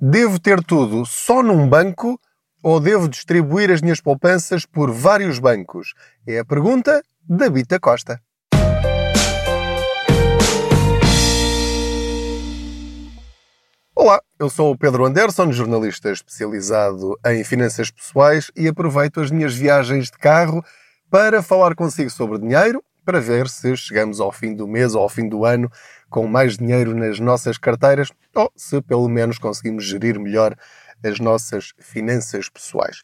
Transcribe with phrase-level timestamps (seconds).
[0.00, 2.20] Devo ter tudo só num banco
[2.62, 5.92] ou devo distribuir as minhas poupanças por vários bancos?
[6.24, 8.20] É a pergunta da Bita Costa.
[13.92, 19.52] Olá, eu sou o Pedro Anderson, jornalista especializado em finanças pessoais e aproveito as minhas
[19.52, 20.64] viagens de carro
[21.10, 25.08] para falar consigo sobre dinheiro, para ver se chegamos ao fim do mês ou ao
[25.08, 25.72] fim do ano
[26.10, 30.54] com mais dinheiro nas nossas carteiras ou se pelo menos conseguimos gerir melhor
[31.02, 33.00] as nossas finanças pessoais.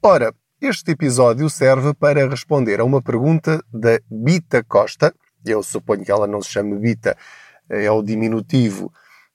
[0.00, 5.12] Ora, este episódio serve para responder a uma pergunta da Bita Costa.
[5.44, 7.16] Eu suponho que ela não se chame Bita,
[7.68, 8.92] é o diminutivo,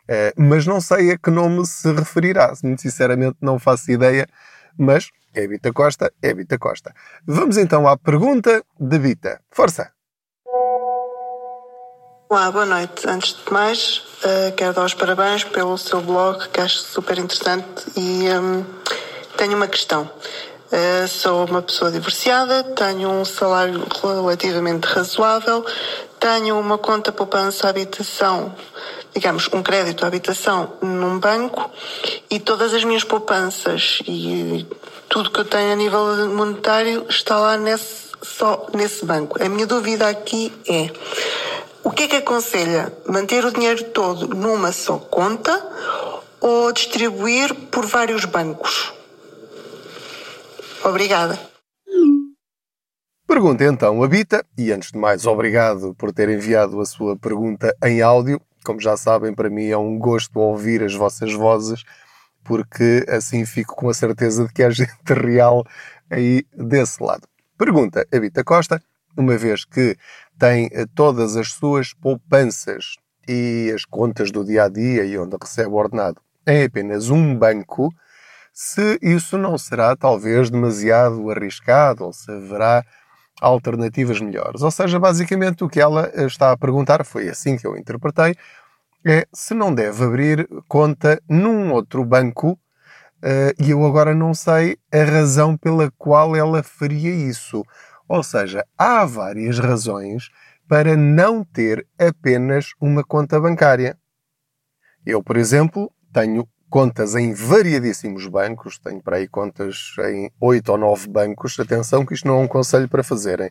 [0.07, 2.53] eh, mas não sei a que nome se referirá.
[2.63, 4.25] Muito sinceramente não faço ideia,
[4.77, 6.93] mas é Bita Costa, é Bita Costa.
[7.27, 9.41] Vamos então à pergunta da Bita.
[9.51, 9.91] Força!
[12.33, 13.07] Olá, boa noite.
[13.07, 17.63] Antes de mais, uh, quero dar os parabéns pelo seu blog, que acho super interessante
[17.95, 18.65] e um,
[19.37, 20.09] tenho uma questão.
[20.71, 25.63] Uh, sou uma pessoa divorciada, tenho um salário relativamente razoável,
[26.19, 28.55] tenho uma conta poupança habitação,
[29.13, 31.69] digamos, um crédito à habitação num banco
[32.31, 34.65] e todas as minhas poupanças e
[35.07, 39.37] tudo que eu tenho a nível monetário está lá nesse, só nesse banco.
[39.39, 40.89] A minha dúvida aqui é
[41.83, 42.91] o que é que aconselha?
[43.07, 45.51] Manter o dinheiro todo numa só conta
[46.39, 48.93] ou distribuir por vários bancos?
[50.83, 51.39] Obrigada.
[53.27, 57.75] Pergunta então a Bita, e antes de mais, obrigado por ter enviado a sua pergunta
[57.83, 58.39] em áudio.
[58.63, 61.83] Como já sabem, para mim é um gosto ouvir as vossas vozes,
[62.43, 65.65] porque assim fico com a certeza de que há gente real
[66.09, 67.27] aí desse lado.
[67.57, 68.81] Pergunta a Bita Costa,
[69.17, 69.95] uma vez que
[70.37, 72.95] tem eh, todas as suas poupanças
[73.27, 77.35] e as contas do dia a dia e onde recebe o ordenado em apenas um
[77.35, 77.93] banco,
[78.53, 82.83] se isso não será talvez demasiado arriscado ou se haverá
[83.41, 84.61] alternativas melhores.
[84.61, 88.35] Ou seja, basicamente o que ela está a perguntar, foi assim que eu interpretei,
[89.05, 94.77] é se não deve abrir conta num outro banco uh, e eu agora não sei
[94.91, 97.63] a razão pela qual ela faria isso.
[98.13, 100.29] Ou seja, há várias razões
[100.67, 103.97] para não ter apenas uma conta bancária.
[105.03, 110.77] Eu, por exemplo, tenho contas em variadíssimos bancos, tenho para aí contas em oito ou
[110.77, 111.59] nove bancos.
[111.59, 113.49] Atenção que isto não é um conselho para fazerem.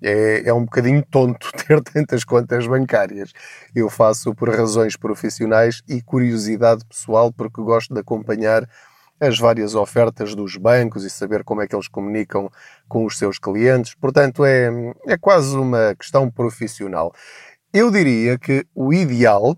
[0.00, 3.34] É, é um bocadinho tonto ter tantas contas bancárias.
[3.74, 8.66] Eu faço por razões profissionais e curiosidade pessoal, porque gosto de acompanhar
[9.20, 12.50] as várias ofertas dos bancos e saber como é que eles comunicam
[12.88, 13.94] com os seus clientes.
[13.94, 14.70] Portanto, é,
[15.06, 17.12] é quase uma questão profissional.
[17.72, 19.56] Eu diria que o ideal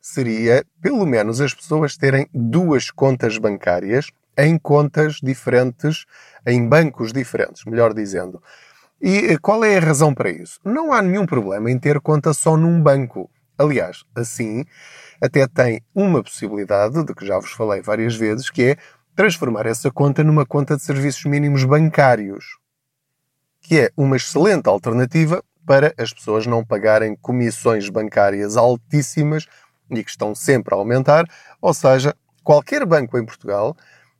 [0.00, 6.06] seria, pelo menos, as pessoas terem duas contas bancárias em contas diferentes,
[6.46, 8.42] em bancos diferentes, melhor dizendo.
[9.00, 10.60] E qual é a razão para isso?
[10.64, 13.30] Não há nenhum problema em ter conta só num banco.
[13.58, 14.64] Aliás, assim,
[15.20, 18.76] até tem uma possibilidade, de que já vos falei várias vezes, que é
[19.20, 22.56] transformar essa conta numa conta de serviços mínimos bancários,
[23.60, 29.46] que é uma excelente alternativa para as pessoas não pagarem comissões bancárias altíssimas
[29.90, 31.26] e que estão sempre a aumentar,
[31.60, 33.76] ou seja, qualquer banco em Portugal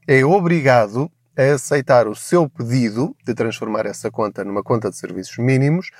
[0.07, 5.39] é obrigado a aceitar o seu pedido de transformar essa conta numa conta de serviços
[5.39, 5.91] mínimos,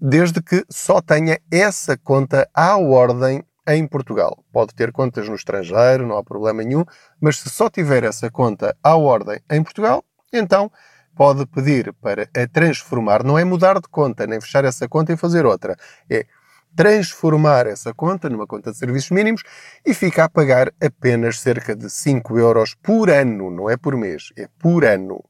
[0.00, 4.44] desde que só tenha essa conta à ordem em Portugal.
[4.52, 6.84] Pode ter contas no estrangeiro, não há problema nenhum,
[7.20, 10.70] mas se só tiver essa conta à ordem em Portugal, então
[11.14, 15.16] pode pedir para a transformar, não é mudar de conta, nem fechar essa conta e
[15.16, 15.76] fazer outra,
[16.10, 16.26] é
[16.74, 19.42] transformar essa conta numa conta de serviços mínimos
[19.86, 24.32] e fica a pagar apenas cerca de 5 euros por ano, não é por mês,
[24.36, 25.22] é por ano.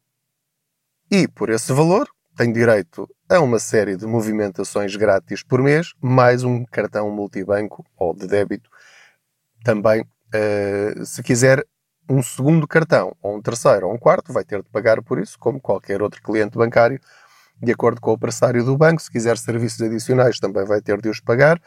[1.10, 6.42] E por esse valor tem direito a uma série de movimentações grátis por mês, mais
[6.42, 8.68] um cartão multibanco ou de débito.
[9.62, 11.64] Também, uh, se quiser
[12.08, 15.38] um segundo cartão, ou um terceiro, ou um quarto, vai ter de pagar por isso,
[15.38, 17.00] como qualquer outro cliente bancário,
[17.62, 19.00] de acordo com o pressário do banco.
[19.00, 21.60] Se quiser serviços adicionais, também vai ter de os pagar.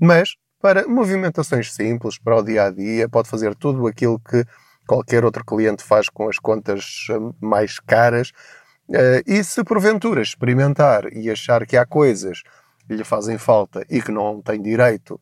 [0.00, 4.44] Mas, para movimentações simples, para o dia a dia, pode fazer tudo aquilo que
[4.86, 8.32] qualquer outro cliente faz com as contas eh, mais caras
[8.88, 12.42] Uh, e se porventura experimentar e achar que há coisas
[12.86, 15.20] que lhe fazem falta e que não tem direito,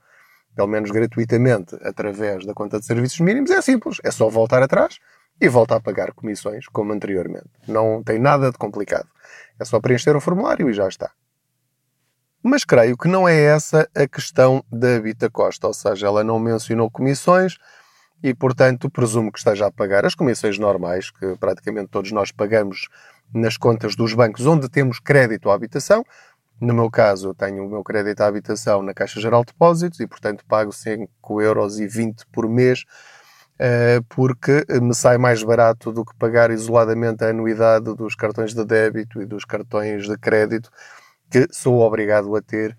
[0.55, 3.99] pelo menos gratuitamente, através da conta de serviços mínimos, é simples.
[4.05, 4.99] É só voltar atrás
[5.41, 7.51] e voltar a pagar comissões como anteriormente.
[7.67, 9.09] Não tem nada de complicado.
[9.59, 11.11] É só preencher o formulário e já está.
[12.43, 16.39] Mas creio que não é essa a questão da Bita Costa, ou seja, ela não
[16.39, 17.59] mencionou comissões,
[18.23, 22.89] e, portanto, presumo que esteja a pagar as comissões normais que praticamente todos nós pagamos
[23.33, 26.05] nas contas dos bancos onde temos crédito à habitação.
[26.61, 30.01] No meu caso, eu tenho o meu crédito à habitação na Caixa Geral de Depósitos
[30.01, 31.77] e, portanto, pago 5,20 euros
[32.33, 32.85] por mês
[33.59, 38.65] eh, porque me sai mais barato do que pagar isoladamente a anuidade dos cartões de
[38.65, 40.71] débito e dos cartões de crédito
[41.31, 42.77] que sou obrigado a ter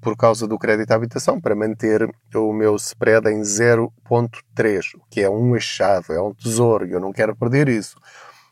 [0.00, 5.22] por causa do crédito à habitação para manter o meu spread em 0.3, o que
[5.22, 7.96] é um achado, é um tesouro e eu não quero perder isso.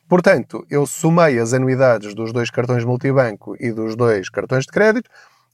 [0.08, 5.10] Portanto, eu somei as anuidades dos dois cartões multibanco e dos dois cartões de crédito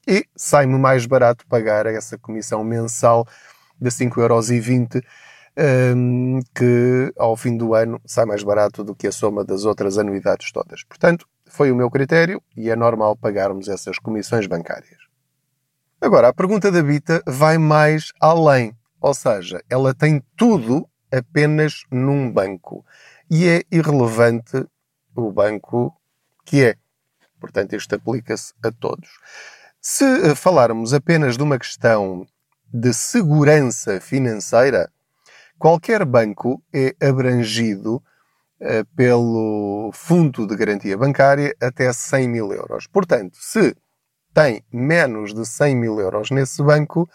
[0.06, 3.26] e sai-me mais barato pagar essa comissão mensal
[3.80, 5.02] de 5,20€
[5.96, 9.98] um, que ao fim do ano sai mais barato do que a soma das outras
[9.98, 10.84] anuidades todas.
[10.84, 15.07] Portanto, foi o meu critério e é normal pagarmos essas comissões bancárias.
[16.00, 22.30] Agora, a pergunta da Bita vai mais além, ou seja, ela tem tudo apenas num
[22.30, 22.86] banco
[23.28, 24.64] e é irrelevante
[25.16, 25.92] o banco
[26.44, 26.76] que é.
[27.40, 29.08] Portanto, isto aplica-se a todos.
[29.80, 32.24] Se eh, falarmos apenas de uma questão
[32.72, 34.92] de segurança financeira,
[35.58, 37.96] qualquer banco é abrangido
[38.60, 42.86] uh, pelo Fundo de Garantia Bancária até 100 mil euros.
[42.86, 43.74] Portanto, se
[44.38, 47.10] tem menos de 100 mil euros nesse banco,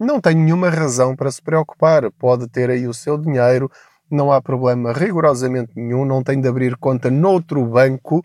[0.00, 2.10] não tem nenhuma razão para se preocupar.
[2.12, 3.70] Pode ter aí o seu dinheiro,
[4.10, 8.24] não há problema rigorosamente nenhum, não tem de abrir conta noutro banco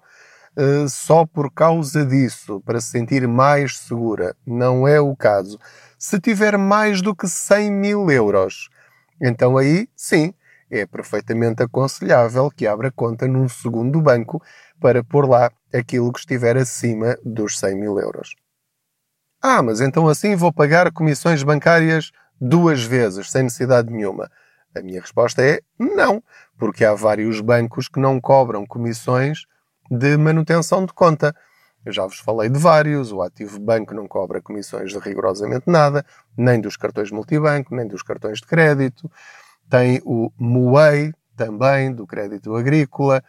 [0.55, 4.33] uh, só por causa disso, para se sentir mais segura.
[4.45, 5.59] Não é o caso.
[5.99, 8.69] Se tiver mais do que 100 mil euros,
[9.21, 10.33] então aí, sim,
[10.69, 14.41] é perfeitamente aconselhável que abra conta num segundo banco
[14.79, 18.35] para pôr lá aquilo que estiver acima dos 100 mil euros.
[19.41, 24.29] Ah, mas então assim vou pagar comissões bancárias duas vezes, sem necessidade nenhuma.
[24.75, 26.21] A minha resposta é não,
[26.57, 29.45] porque há vários bancos que não cobram comissões
[29.89, 31.35] de manutenção de conta.
[31.85, 33.11] Eu já vos falei de vários.
[33.11, 36.05] O Ativo Banco não cobra comissões de rigorosamente nada,
[36.37, 39.09] nem dos cartões multibanco, nem dos cartões de crédito.
[39.69, 43.23] Tem o Muei, também, do crédito agrícola.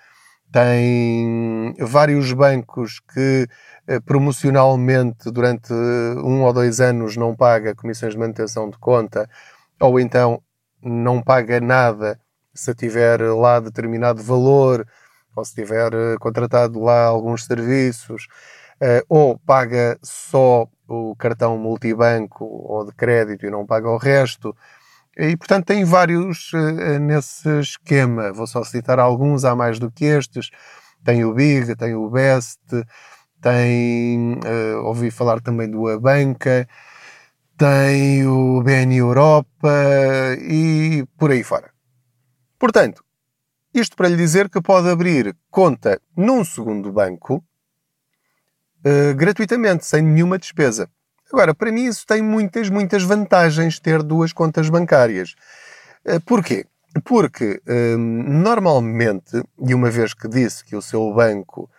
[0.50, 3.46] Tem vários bancos que
[3.86, 9.28] eh, promocionalmente durante um ou dois anos não paga comissões de manutenção de conta,
[9.78, 10.42] ou então
[10.82, 12.18] não paga nada
[12.54, 14.86] se tiver lá determinado valor
[15.36, 18.26] ou se tiver eh, contratado lá alguns serviços,
[19.08, 24.56] ou paga só o cartão multibanco ou de crédito e não paga o resto.
[25.18, 28.32] E, portanto, tem vários uh, nesse esquema.
[28.32, 30.50] Vou só citar alguns, há mais do que estes.
[31.04, 32.60] Tem o Big, tem o Best,
[33.40, 36.68] tem, uh, ouvi falar também do Abanca,
[37.56, 39.68] tem o BN Europa
[40.40, 41.72] e por aí fora.
[42.56, 43.04] Portanto,
[43.74, 47.44] isto para lhe dizer que pode abrir conta num segundo banco
[48.84, 50.88] uh, gratuitamente, sem nenhuma despesa.
[51.32, 55.34] Agora, para mim, isso tem muitas, muitas vantagens ter duas contas bancárias.
[56.04, 56.66] Uh, porquê?
[57.04, 61.70] Porque uh, normalmente, e uma vez que disse que o seu banco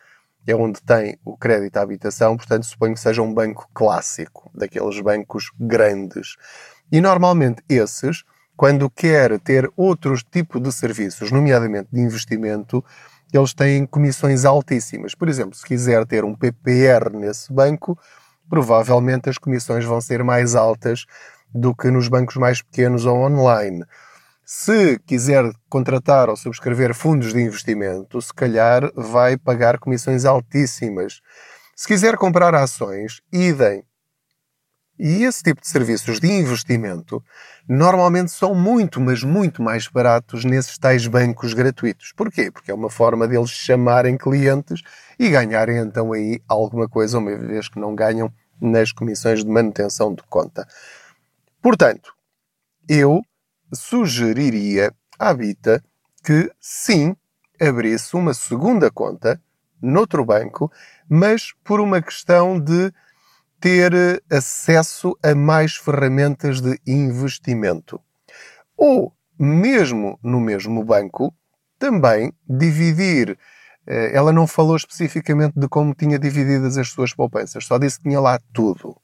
[0.46, 5.00] é onde tem o crédito à habitação, portanto, suponho que seja um banco clássico, daqueles
[5.02, 6.36] bancos grandes.
[6.92, 8.24] E normalmente esses
[8.60, 12.84] quando quer ter outros tipos de serviços, nomeadamente de investimento,
[13.32, 15.16] eles têm comissões altíssimas.
[15.16, 17.98] Por exemplo, se quiser ter um PPR nesse banco,
[18.50, 21.06] provavelmente as comissões vão ser mais altas
[21.54, 23.84] do que nos bancos mais pequenos ou online.
[24.46, 31.22] Se quiser contratar ou subscrever fundos de investimento, se calhar vai pagar comissões altíssimas.
[31.76, 33.84] Se quiser comprar ações, idem.
[35.00, 37.24] E esse tipo de serviços de investimento
[37.66, 42.12] normalmente são muito, mas muito mais baratos nesses tais bancos gratuitos.
[42.12, 42.52] Porquê?
[42.52, 44.82] Porque é uma forma deles chamarem clientes
[45.18, 48.30] e ganharem então aí alguma coisa, uma vez que não ganham
[48.60, 50.68] nas comissões de manutenção de conta.
[51.62, 52.14] Portanto,
[52.88, 53.22] eu
[53.74, 55.82] sugeriria à Bita
[56.26, 57.16] que sim,
[57.62, 59.42] abrisse uma segunda conta
[59.82, 60.70] noutro banco,
[61.08, 62.92] mas por uma questão de
[63.60, 68.00] ter eh, acesso a mais ferramentas de investimento.
[68.78, 71.34] Ou, mesmo no mesmo banco,
[71.78, 73.38] também dividir.
[73.88, 78.04] Eh, ela não falou especificamente de como tinha divididas as suas poupanças, só disse que
[78.04, 78.96] tinha lá tudo.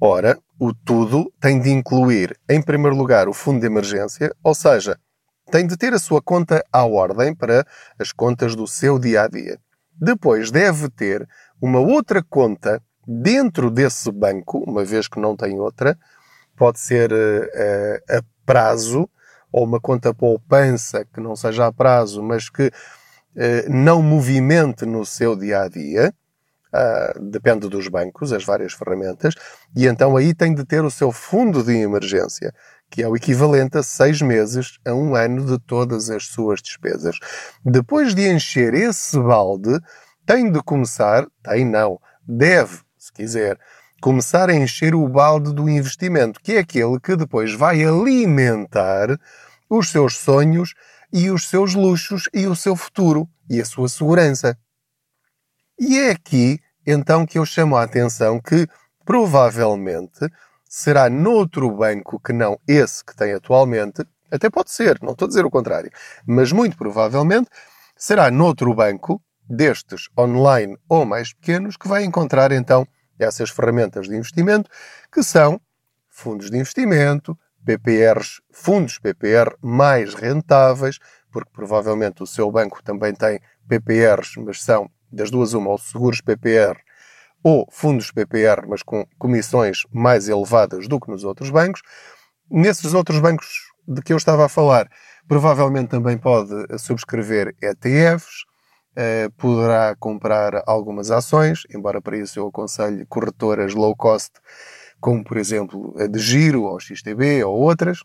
[0.00, 4.98] Ora, o tudo tem de incluir, em primeiro lugar, o fundo de emergência, ou seja,
[5.50, 7.64] tem de ter a sua conta à ordem para
[7.98, 9.60] as contas do seu dia a dia.
[9.92, 11.28] Depois deve ter
[11.60, 15.98] uma outra conta dentro desse banco, uma vez que não tem outra,
[16.56, 19.08] pode ser uh, a prazo,
[19.52, 22.72] ou uma conta poupança que não seja a prazo, mas que
[23.36, 26.14] eh, não movimente no seu dia a dia.
[26.74, 29.34] Uh, depende dos bancos, as várias ferramentas,
[29.76, 32.50] e então aí tem de ter o seu fundo de emergência,
[32.88, 37.18] que é o equivalente a seis meses a um ano de todas as suas despesas.
[37.62, 39.78] Depois de encher esse balde,
[40.24, 43.58] tem de começar, tem não, deve, se quiser,
[44.00, 49.18] começar a encher o balde do investimento, que é aquele que depois vai alimentar
[49.68, 50.72] os seus sonhos
[51.12, 54.56] e os seus luxos e o seu futuro e a sua segurança.
[55.76, 58.68] E é aqui então que eu chamo a atenção que
[59.04, 60.28] provavelmente
[60.64, 65.28] será noutro banco que não esse que tem atualmente, até pode ser, não estou a
[65.28, 65.90] dizer o contrário,
[66.24, 67.50] mas muito provavelmente
[67.96, 69.20] será noutro banco
[69.52, 72.86] destes online ou mais pequenos que vai encontrar então
[73.18, 74.70] essas ferramentas de investimento
[75.12, 75.60] que são
[76.08, 80.98] fundos de investimento, PPRs, fundos PPR mais rentáveis,
[81.30, 86.20] porque provavelmente o seu banco também tem PPRs, mas são das duas uma, ou seguros
[86.20, 86.78] PPR
[87.44, 91.82] ou fundos PPR, mas com comissões mais elevadas do que nos outros bancos.
[92.50, 93.48] Nesses outros bancos
[93.86, 94.88] de que eu estava a falar,
[95.26, 98.44] provavelmente também pode subscrever ETFs,
[98.96, 104.32] eh, poderá comprar algumas ações, embora para isso eu aconselhe corretoras low cost,
[105.00, 108.00] como por exemplo a de Giro, ou XTB, ou outras.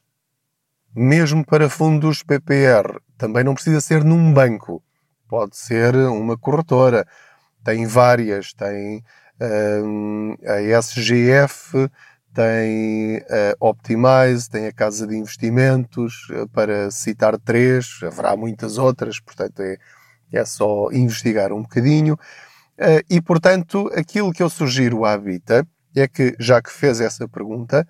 [0.95, 4.81] Mesmo para fundos PPR, também não precisa ser num banco.
[5.27, 7.05] Pode ser uma corretora.
[7.63, 8.53] Tem várias.
[8.53, 9.03] Tem
[9.83, 11.89] um, a SGF,
[12.33, 17.99] tem a Optimize, tem a Casa de Investimentos, eh, para citar três.
[18.03, 19.77] Haverá muitas outras, portanto é,
[20.31, 22.15] é só investigar um bocadinho.
[22.77, 27.27] Uh, e, portanto, aquilo que eu sugiro à Habita é que, já que fez essa
[27.27, 27.87] pergunta,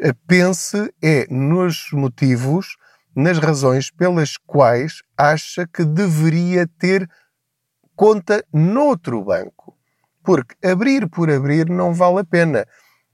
[0.00, 2.76] uh, pense é nos motivos
[3.14, 7.08] nas razões pelas quais acha que deveria ter
[7.94, 9.74] conta noutro banco.
[10.22, 12.66] Porque abrir por abrir não vale a pena.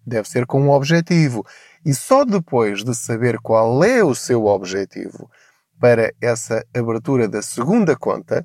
[0.04, 1.47] Deve ser com um objetivo.
[1.85, 5.31] E só depois de saber qual é o seu objetivo
[5.78, 8.45] para essa abertura da segunda conta,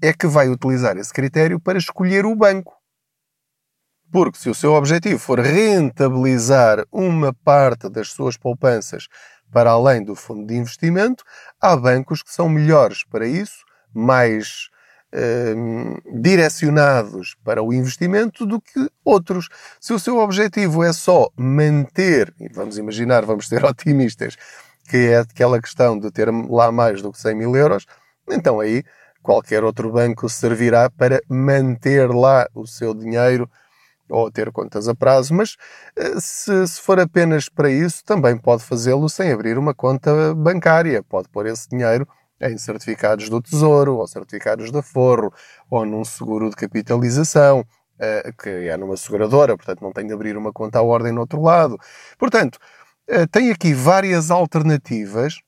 [0.00, 2.74] é que vai utilizar esse critério para escolher o banco.
[4.10, 9.08] Porque se o seu objetivo for rentabilizar uma parte das suas poupanças
[9.50, 11.24] para além do fundo de investimento,
[11.60, 14.68] há bancos que são melhores para isso, mais
[15.12, 15.54] eh,
[16.12, 19.48] direcionados para o investimento do que outros.
[19.80, 24.36] Se o seu objetivo é só manter, e vamos imaginar, vamos ser otimistas,
[24.90, 27.86] que é aquela questão de ter lá mais do que 100 mil euros,
[28.28, 28.82] então aí
[29.24, 33.50] qualquer outro banco servirá para manter lá o seu dinheiro
[34.06, 35.56] ou ter contas a prazo, mas
[35.96, 41.02] eh, se, se for apenas para isso, também pode fazê-lo sem abrir uma conta bancária.
[41.02, 42.06] Pode pôr esse dinheiro
[42.38, 45.32] em certificados do Tesouro, ou certificados da Forro,
[45.70, 47.64] ou num seguro de capitalização,
[47.98, 51.22] eh, que é numa seguradora, portanto não tem de abrir uma conta à ordem no
[51.22, 51.78] outro lado.
[52.18, 52.58] Portanto,
[53.08, 55.40] eh, tem aqui várias alternativas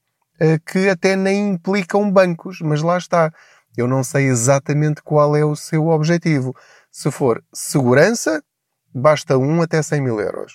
[0.66, 3.32] que até nem implicam bancos, mas lá está.
[3.76, 6.56] Eu não sei exatamente qual é o seu objetivo.
[6.90, 8.42] Se for segurança,
[8.94, 10.54] basta um até 100 mil euros.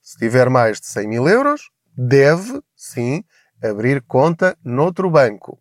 [0.00, 3.22] Se tiver mais de 100 mil euros, deve, sim,
[3.62, 5.58] abrir conta noutro banco.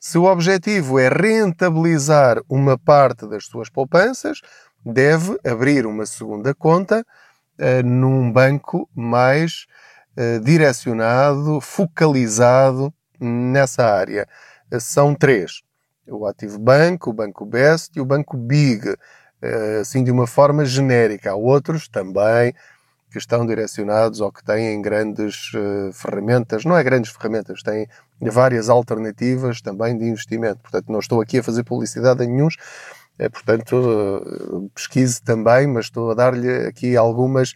[0.00, 4.40] Se o objetivo é rentabilizar uma parte das suas poupanças,
[4.84, 7.06] deve abrir uma segunda conta
[7.58, 9.66] uh, num banco mais
[10.16, 14.26] uh, direcionado, focalizado nessa área.
[14.72, 15.62] Uh, são três
[16.16, 18.94] o Ativo Banco, o Banco Best e o Banco Big,
[19.40, 21.32] eh, assim de uma forma genérica.
[21.32, 22.54] Há outros também
[23.12, 27.86] que estão direcionados ou que têm grandes uh, ferramentas, não é grandes ferramentas, têm
[28.18, 30.60] várias alternativas também de investimento.
[30.60, 32.48] Portanto, não estou aqui a fazer publicidade a nenhum,
[33.18, 37.54] é, portanto, pesquise também, mas estou a dar-lhe aqui algumas,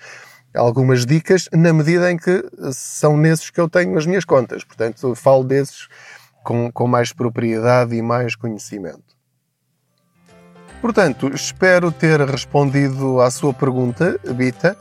[0.54, 4.62] algumas dicas na medida em que são nesses que eu tenho as minhas contas.
[4.62, 5.88] Portanto, falo desses
[6.46, 9.16] com, com mais propriedade e mais conhecimento.
[10.80, 14.76] Portanto, espero ter respondido à sua pergunta, Bita.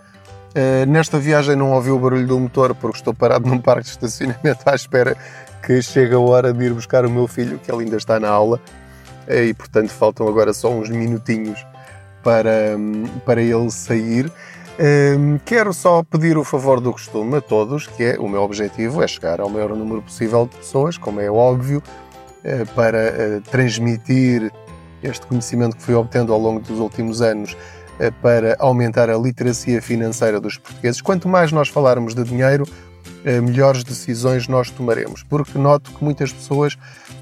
[0.51, 3.89] Uh, nesta viagem não ouvi o barulho do motor porque estou parado num parque de
[3.89, 5.17] estacionamento à espera
[5.65, 8.29] que chegue a hora de ir buscar o meu filho, que ele ainda está na
[8.29, 8.61] aula.
[9.27, 11.65] Uh, e, portanto, faltam agora só uns minutinhos
[12.21, 14.31] para, um, para ele sair.
[14.77, 19.01] Um, quero só pedir o favor do costume a todos, que é o meu objetivo
[19.01, 21.81] é chegar ao maior número possível de pessoas, como é óbvio,
[22.43, 24.51] uh, para uh, transmitir
[25.01, 29.81] este conhecimento que fui obtendo ao longo dos últimos anos uh, para aumentar a literacia
[29.81, 30.99] financeira dos portugueses.
[30.99, 32.65] Quanto mais nós falarmos de dinheiro,
[33.43, 35.23] melhores decisões nós tomaremos.
[35.23, 36.77] Porque noto que muitas pessoas,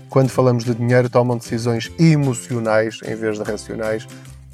[0.10, 4.06] quando falamos de dinheiro, tomam decisões emocionais em vez de racionais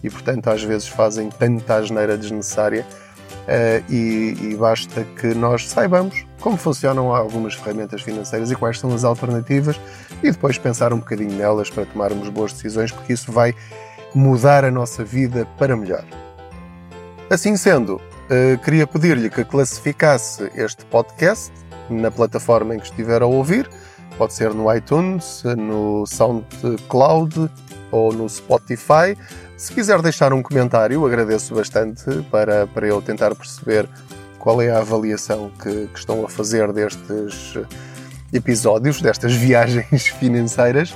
[0.04, 2.86] e, portanto, às vezes fazem tanta asneira desnecessária.
[3.50, 8.94] Uh, e, e, basta que nós saibamos como funcionam algumas ferramentas financeiras e quais são
[8.94, 9.80] as alternativas
[10.22, 13.56] e depois pensar um bocadinho nelas para tomarmos boas decisões, porque isso vai
[14.14, 16.04] mudar a nossa vida para melhor.
[17.30, 21.52] Assim sendo, uh, queria pedir-lhe que classificasse este podcast
[21.90, 23.70] na plataforma em que estiver a ouvir.
[24.18, 27.50] Pode ser no iTunes, no SoundCloud
[27.92, 29.18] ou no Spotify.
[29.58, 33.88] Se quiser deixar um comentário, agradeço bastante para, para eu tentar perceber
[34.38, 37.58] qual é a avaliação que, que estão a fazer destes
[38.32, 40.96] episódios, destas viagens financeiras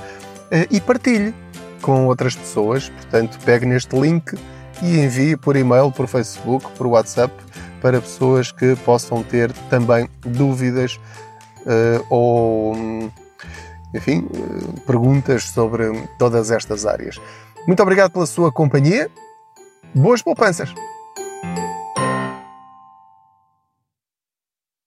[0.50, 1.34] eh, e partilhe
[1.82, 2.88] com outras pessoas.
[2.88, 4.34] Portanto, pegue neste link
[4.82, 7.32] e envie por e-mail, por Facebook, por WhatsApp
[7.84, 10.98] para pessoas que possam ter também dúvidas
[11.66, 12.74] uh, ou,
[13.94, 14.28] enfim,
[14.86, 17.20] perguntas sobre todas estas áreas.
[17.66, 19.10] Muito obrigado pela sua companhia.
[19.94, 20.74] Boas poupanças!